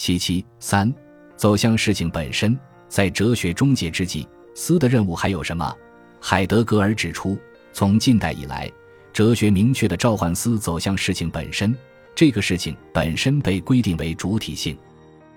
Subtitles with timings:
[0.00, 0.90] 七七三，
[1.36, 2.58] 走向事情本身，
[2.88, 5.76] 在哲学终结之际，思的任务还有什么？
[6.18, 7.36] 海德格尔指出，
[7.74, 8.72] 从近代以来，
[9.12, 11.76] 哲学明确的召唤思走向事情本身，
[12.14, 14.74] 这个事情本身被规定为主体性。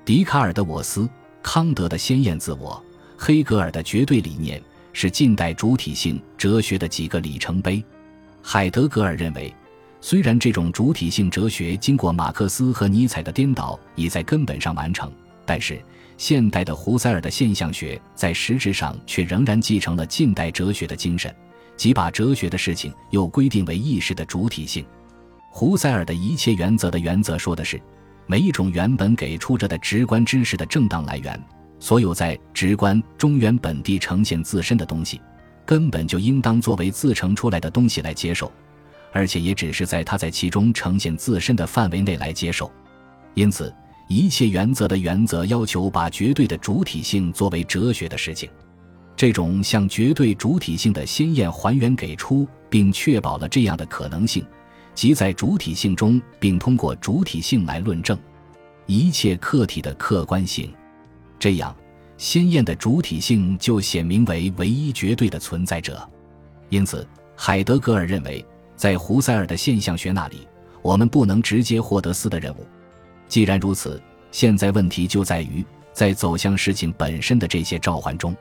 [0.06, 1.10] 笛卡尔的我思，
[1.42, 2.82] 康德的鲜艳自我，
[3.18, 7.84] 黑格尔的绝对理念，是近代主体性哲学的几个里程碑。
[8.42, 9.54] 海德格尔认为。
[10.06, 15.10] 虽然这种主体性哲学经过马克思和尼采的颠倒，已在根本上完成，
[15.46, 15.82] 但是
[16.18, 21.34] 现代的胡塞尔的现象学在实质上却仍然继承了近代哲学的精神，
[21.78, 24.86] 即把哲学的事情又规定为意识的主体性。
[25.50, 27.82] 胡塞尔的一切原则的原则说的是，
[28.28, 31.42] 每一种原本给出着的直观知识的正当来源，
[31.80, 35.22] 所有在直观中原本地呈现自身的东西，
[35.66, 38.52] 根本就应当作为自成出来的东西来接受。
[39.14, 42.70] 而且也只是在他在其中呈现自身的范围内来接受，
[43.36, 43.74] 因此
[44.10, 48.50] 一切原则的原则要求把绝对的主体性作为哲学的事情，
[49.16, 54.44] 这种向绝对主体性的鲜艳还原给出，并确保了这样的可能性，
[54.96, 58.18] 即在主体性中，并通过主体性来论证
[58.88, 60.74] 一切客体的客观性，
[61.38, 61.74] 这样
[62.18, 66.10] 鲜艳的主体性就显明为唯一绝对的存在者。
[66.70, 68.44] 因此，海德格尔认为。
[68.84, 70.46] 在胡塞尔的现象学那里，
[70.82, 72.68] 我们不能直接获得思的任务。
[73.30, 78.36] 既然如此，现在问题就在于，在走向事情本身的这些召唤中，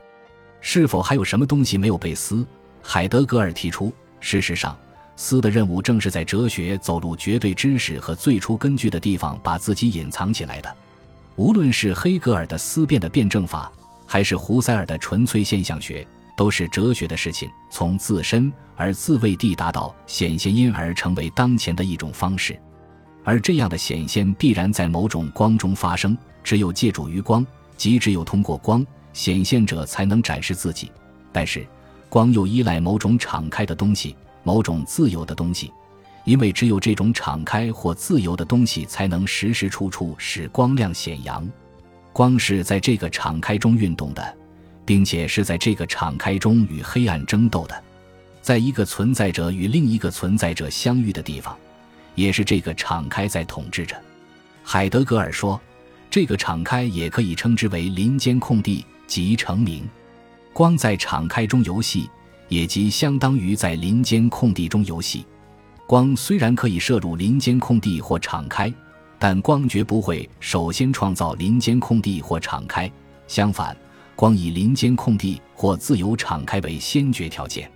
[0.59, 2.45] 是否还有什么东西没有被思？
[2.81, 4.77] 海德格尔提出，事实上，
[5.15, 10.75] 思的任务正是在哲学走入绝对知识和最初根据的地方，把自己隐藏起来的。
[11.37, 13.71] 无论是黑格尔的思辨的辩证法，
[14.05, 16.05] 还是胡塞尔的纯粹现象学。
[16.35, 22.59] 都是哲学的事情，从自身而自为地达到显现，因而成为当前的一种方式。
[23.23, 27.45] 而这样的显现必然在某种光中发生，只有借助于光，
[27.77, 30.91] 即只有通过光，显现者才能展示自己。
[31.31, 31.65] 但是，
[32.09, 35.71] 光又依赖某种敞开的东西，某种自由的东西，
[36.25, 41.49] 因为只有这种敞开或自由的东西，才能时时处处使光亮显扬。
[42.11, 44.37] 光是在这个敞开中运动的。
[44.85, 47.83] 并且是在这个敞开中与黑暗争斗的，
[48.41, 51.57] 在一个存在者与另一个存在者相遇的地方，
[52.15, 53.95] 也是这个敞开在统治着。
[54.63, 55.59] 海德格尔说，
[56.09, 59.87] 这个敞开也可以称之为林间空地即成名。
[60.53, 62.09] 光在敞开中游戏，
[62.47, 65.25] 也即相当于在林间空地中游戏。
[65.87, 68.71] 光虽然可以射入林间空地或敞开，
[69.17, 72.89] 但光绝不会首先创造林间空地或敞开，
[73.27, 73.75] 相反。
[74.15, 77.69] 光以林间空地或自由敞开为先决条件，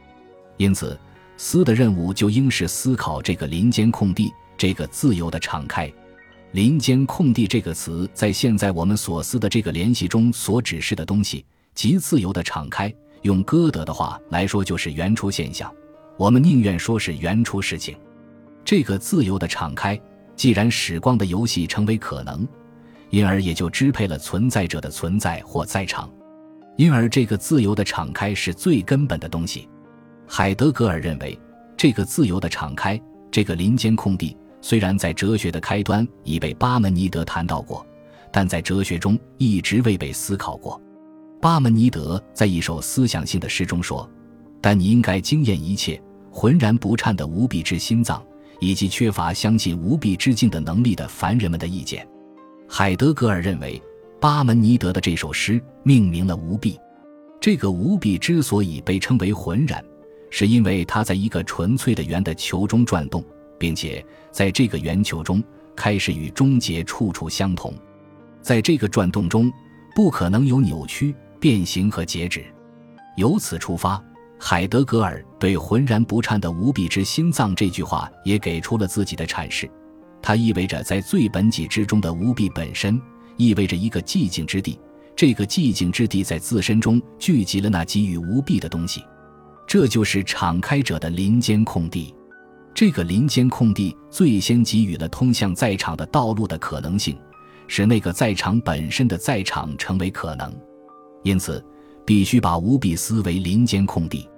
[0.58, 1.00] 因此
[1.36, 5.92] 思的任务就应是思考这个林间空地，这个自由的敞开。
[6.54, 11.46] 林间空地这个词在现在我们所思的这个联系中所指示的东西，
[11.76, 12.94] 即自由的敞开。
[13.24, 15.72] 用歌德的话来说，就是原初现象。
[16.18, 17.98] 我们宁愿说是原初事情。
[18.64, 20.00] 这个自由的敞开，
[20.36, 22.48] 既然使光的游戏成为可能，
[23.10, 26.10] 因而也就支配了存在者的存在或在场。
[26.78, 29.68] 因而，这个自由的敞开是最根本的东西。
[30.28, 31.38] 海德格尔认为，
[31.76, 33.02] 这个自由的敞开，
[33.32, 37.84] 这个林间空地，虽然在哲学的开端已被巴门尼德谈到过，
[38.32, 40.80] 但在哲学中一直未被思考过。
[41.42, 44.08] 巴门尼德在一首思想性的诗中说
[44.62, 46.00] ：“但你应该惊艳一切
[46.30, 48.24] 浑然不颤的无比之心脏，
[48.60, 52.08] 以及缺乏相信无比之境的能力的凡人们的意见。”
[52.70, 53.82] 海德格尔认为。
[54.20, 56.80] 巴门尼德的这首诗命名了无弊。
[57.40, 59.84] 这个无弊之所以被称为浑然，
[60.32, 63.24] 是因为它在一个纯粹的圆的球中转动，
[63.60, 65.44] 并且在这个圆球中
[65.76, 67.74] 开始与终结处处相同。
[68.42, 69.52] 在这个转动中，
[69.96, 72.44] 不可能有扭曲、变形和截止。
[73.18, 74.04] 由此出发，
[74.40, 79.70] 海德格尔对“浑然不颤的无比之心脏”这句话也给出了自己的阐释。
[80.22, 83.00] 它意味着在最本己之中的无弊本身。
[83.38, 84.80] 意味着一个寂静之地，
[85.16, 89.04] 这个寂静之地在自身中聚集了那给予无蔽的东西，
[89.66, 92.14] 这就是敞开者的林间空地。
[92.74, 97.18] 这个林间空地最先给予了通向在场的道路的可能性，
[97.68, 100.54] 使那个在场本身的在场成为可能。
[101.24, 101.64] 因此，
[102.06, 104.30] 必须把无比思维林间空地。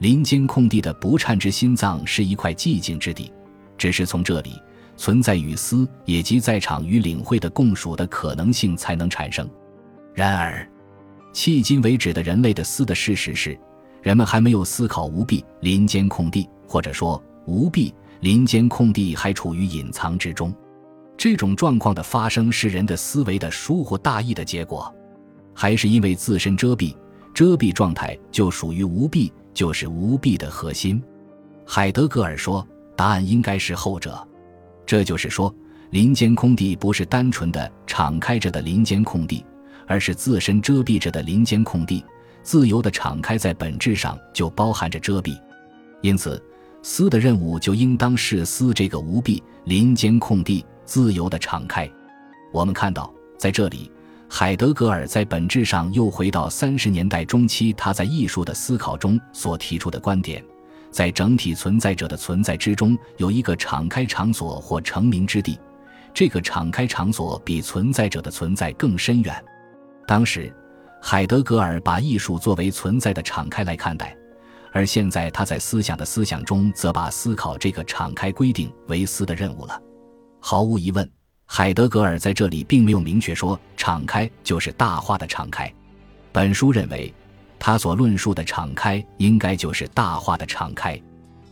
[0.00, 3.32] 林间空地的不颤之心脏是一块寂静之地，
[3.78, 4.52] 只是从这里。
[4.98, 9.48] 存在与思，也即在场与领会的共属的可能性才能产生。
[10.12, 10.68] 然而，
[11.32, 13.58] 迄今为止的人类的思的事实是，
[14.02, 20.52] 人们还没有思考无蔽林间空地，或者说无蔽林间空地还处于隐藏之中。
[21.16, 24.92] 这种状况的发生是人的思维的疏忽大意的结果，
[25.54, 26.94] 还是因为自身遮蔽？
[27.32, 31.00] 遮蔽状态就属于无蔽，就是无蔽的核心。
[31.64, 32.66] 海德格尔说，
[32.96, 34.26] 答案应该是后者。
[34.88, 35.54] 这就是说，
[35.90, 39.44] 林间空地不是单纯的敞开着的林间空地，
[39.86, 42.02] 而是自身遮蔽着的林间空地。
[42.42, 45.38] 自由的敞开在本质上就包含着遮蔽，
[46.00, 46.42] 因此，
[46.82, 51.86] 思的任务就应当是思这个无蔽林间空地自由的敞开。
[52.50, 53.92] 我们看到，在这里。
[54.30, 60.42] 海德格尔在本质上又回到三十年代中期他在艺术的思考中所提出的观点：
[60.90, 65.58] 在整体存在者的存在之中，有一个敞开场所或成名之地。
[66.12, 69.44] 这个敞开场所比存在者的存在更深远。
[70.06, 70.52] 当时，
[71.00, 74.16] 海德格尔把艺术作为存在的敞开来看待，
[74.72, 79.80] 而现在他在思想的思想中则把思考这个敞开规定为思的任务了。
[80.40, 81.08] 毫无疑问。
[81.50, 85.72] 海德格尔在这里并没有明确说“敞开”就是大化的敞开。
[86.30, 87.10] 本书认为，
[87.58, 91.00] 他所论述的敞开应该就是大化的敞开，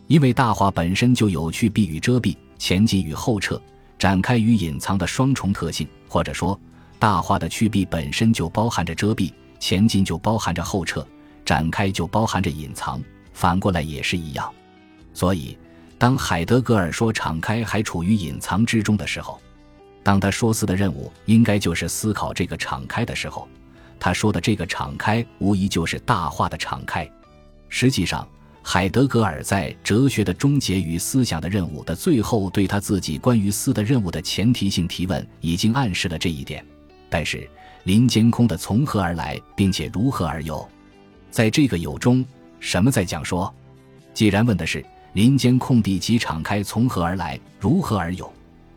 [0.06, 3.60] 因为大化本身就有去避与遮蔽、前进与后撤、
[3.98, 6.58] 展开与隐藏的双重特性，或者说，
[6.98, 11.06] 大化的去避本身就包含着遮蔽，前进就包含着后撤，
[11.44, 14.50] 展开就包含着隐藏，反过来也是一样。
[15.12, 15.58] 所以，
[15.98, 19.40] 当海德格尔说敞开还处于隐藏之中的时候，
[20.02, 23.48] 当他说“思”的任务应该就是思考这个敞开的时候，
[23.98, 27.08] 他说的这个敞开无疑就是大化的敞开。
[27.68, 28.26] 实际上，
[28.62, 36.64] 海德格尔在《哲学的终结与思想的任务》的最后，对他自己关于“思”的任务的前提性提问，已经暗示了这一点。
[37.08, 37.48] 但是，
[37.84, 40.68] 林间空的从何而来，并且如何而有？
[41.30, 42.24] 在这个有中，
[42.60, 43.52] 什么在讲说？
[44.12, 48.32] 既然问的是林间空地及敞开从何而来，如何而有，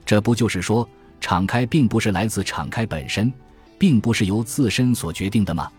[0.06, 0.88] 这不就是说？
[1.22, 3.32] 敞开并不是来自敞开本身，
[3.80, 5.72] 并不是由自身所决定的吗？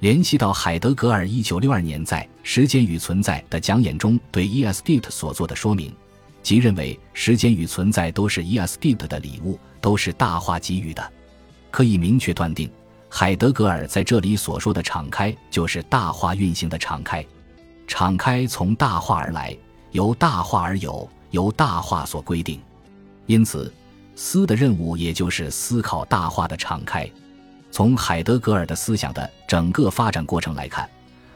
[0.00, 5.94] 联系到海德格尔一九六二年在《时间与存在》的讲演中对 e s d t 所做的说明，
[6.42, 11.12] 即认为时间与存在都是 e s d t 的礼物，都是大化给予的。
[11.70, 12.68] 可以明确断定，
[13.08, 17.24] 海德格尔在这里所说的敞开，就是大化运行的敞开。
[17.86, 19.56] 敞开从大化而来，
[19.92, 22.60] 由大化而有，由大化所规定。
[23.26, 23.72] 因此。
[24.18, 27.06] 思的任务，也就是思考大化的敞开。
[27.76, 30.88] 从海德格尔的思想的整个发展过程来看，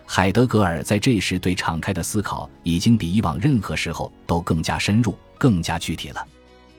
[0.06, 6.26] 海德格尔在这时对敞开的思考，已经比以往任何时候都更加深入、更加具体了。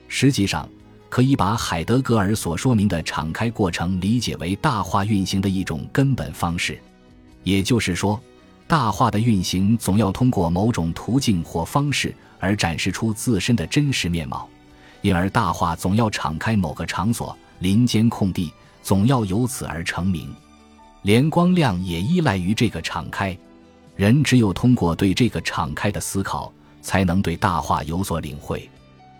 [0.08, 0.68] 实际上，
[1.08, 6.76] 可以把海德格尔所说明的敞开过程理解为大化运行的一种根本方式。
[7.44, 8.20] 也就是说，
[8.66, 14.48] 大化的运行总要通过某种途径或方式而展示出自身的真实面貌。
[15.02, 20.28] 因而，大化总要敞开某个场所、林间空地，总要由此而成名。
[21.02, 23.36] 连光亮也依赖于这个敞开。
[23.96, 28.68] 人只有通过对这个敞开的思考，才能对大化有所领会。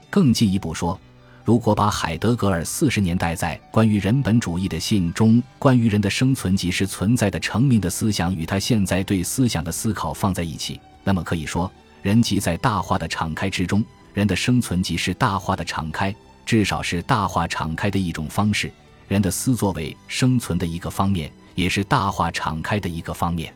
[0.08, 0.98] 更进一步说，
[1.44, 11.70] 如果把海德格尔四十年代在关于人本主义的信中关于人的生存即是存在的成名的思想与他现在对思想的思考放在一起，那么可以说，
[12.00, 13.84] 人即在大化的敞开之中。
[14.14, 16.14] 人的生存即是大化的敞开，
[16.44, 18.70] 至少是大化敞开的一种方式。
[19.08, 23.52] 人的思作为生存的一个方面，也是大化敞开的一个方面。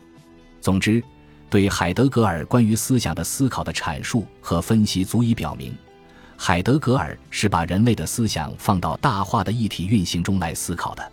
[0.61, 1.03] 总之，
[1.49, 5.75] 对海德格尔关于思想的思考的阐述和分析，足以表明，
[6.35, 11.11] 海德格尔是把人类的思想放到大化的一体运行中来思考的。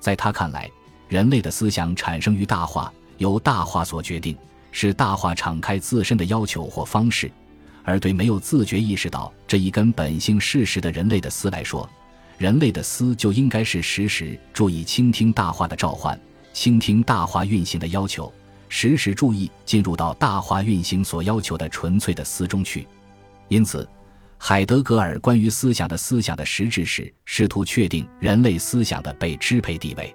[0.00, 0.70] 在他看来，
[1.08, 4.36] 人类的思想产生于大化，由大化所决定，
[4.72, 7.30] 是大化敞开自身的要求或方式。
[7.84, 11.88] 而对没有自觉意识到这一根本性事实的人类的思来说，
[12.38, 16.18] 人类的思就应该是时时注意倾听大化的召唤，
[16.52, 18.32] 倾听大化运行的要求，
[18.68, 22.86] 时时注意进入到大化运行所要求的纯粹的思中去。
[23.48, 23.86] 因此，
[24.38, 30.14] 海德格尔关于思想的思想的实质是试图确定人类思想的被支配地位。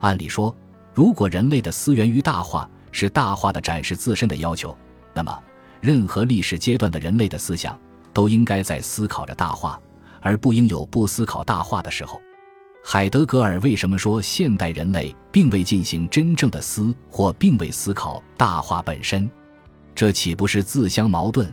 [0.00, 0.54] 按理说，
[0.92, 4.76] 如果人类的思源于大化，是大化的展示自身的要求，
[5.14, 5.38] 那么。
[5.80, 7.76] 任何历史阶段的人类的思想
[8.12, 9.80] 都应该在思考着大化，
[10.22, 12.20] 而不应有不思考大话的时候。
[12.84, 19.30] 海德格尔为什么说现代人类并未进行真正的思，或并未思考大话本身？
[19.94, 21.52] 这岂不是自相矛盾？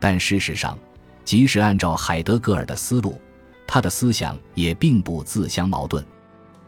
[0.00, 0.76] 但事实上，
[1.24, 3.20] 即使按照海德格尔的思路，
[3.66, 6.04] 他的思想也并不自相矛盾，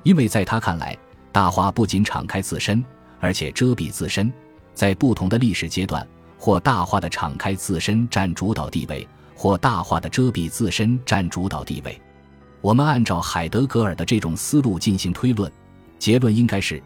[0.02, 0.96] 因为在他看来，
[1.32, 2.84] 大话不仅敞开自身，
[3.20, 4.32] 而且遮蔽自身，
[4.74, 6.06] 在不同的历史阶段。
[6.40, 9.04] 或大话的敞开自身占主导地位，
[9.38, 11.96] 或大化的遮蔽自身占主导地位。
[12.60, 15.50] 我们按照海德格尔的这种思路进行推论，
[15.96, 16.82] 结论应该是：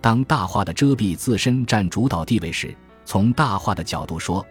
[0.00, 2.72] 当大化的遮蔽自身占主导地位时，
[3.04, 4.46] 从大化的角度说，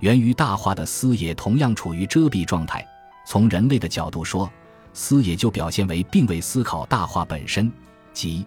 [0.00, 2.82] 源于大化的思也同样处于遮蔽状态；
[3.26, 4.50] 从人类的角度说，
[4.92, 7.72] 思也就表现为并未思考大化本身，
[8.12, 8.44] 即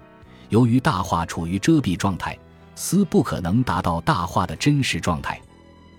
[0.49, 2.37] 由于大化处于遮蔽状态，
[2.75, 5.41] 思不可能达到大化的真实状态。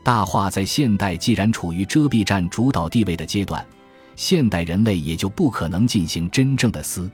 [0.02, 3.64] 大化在现代既然处于遮蔽占主导地位的阶段。
[4.14, 7.10] 现代人类也就不可能进行真正的思。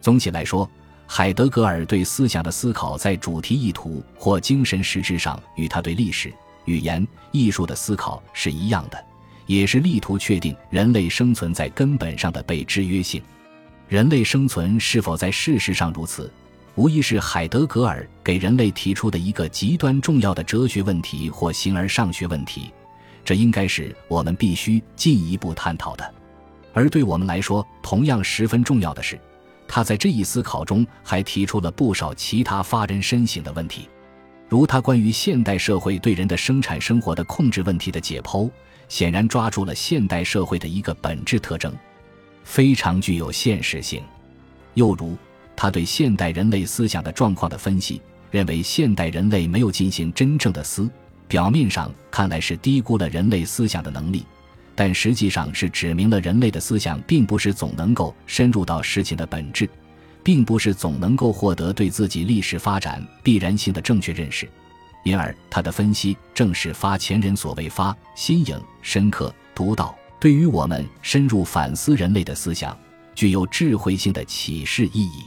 [0.00, 0.68] 总体来说，
[1.06, 6.32] 海德格尔对思想的思考，在主题意图或精神实质上，与他对历史、
[6.64, 9.02] 语言、艺术的思考是一样的，
[9.46, 13.22] 也是力图确定人类生存在根本上的被制约性。
[13.88, 16.30] 人类生存是否在事实上如此，
[16.74, 22.72] 无疑是海德格尔给人类提出的一个极端重要的哲学问题或形而上学问题。
[23.24, 26.14] 这应该是我们必须进一步探讨的。
[26.72, 29.20] 而对我们来说，同样十分重要的是，
[29.68, 33.88] 他在这一思考中还提出了不少其他发人深省的问题，
[34.48, 38.50] 如他关于现代社会对人的生产生活的控制问题的解剖，
[38.88, 41.72] 显然抓住了现代社会的一个本质特征，
[42.42, 44.00] 非常具有现实性；
[44.74, 45.16] 又如
[45.56, 50.90] 他对现代人类思想的状况的分析，认为现代人类没有进行真正的思，
[51.28, 54.24] 表面上看来是低估了人类思想的能力。
[54.74, 59.68] 但实际上是指明了人类的思想并不是总能够深入到事情的本质，
[60.22, 64.48] 并不是总能够获得对自己历史发展必然性的正确认识，
[65.04, 72.76] 因而他的分析正是发前人所未发、新颖、深刻、独到，对于我们深入反思人类的思想
[73.14, 75.24] 具有智慧性的启示意义。